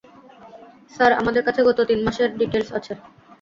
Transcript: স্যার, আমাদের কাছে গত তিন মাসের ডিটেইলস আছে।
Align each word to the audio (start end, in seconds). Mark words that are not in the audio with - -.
স্যার, 0.93 1.11
আমাদের 1.13 1.43
কাছে 1.47 1.61
গত 1.67 1.79
তিন 1.89 1.99
মাসের 2.05 2.29
ডিটেইলস 2.39 2.69
আছে। 2.77 2.93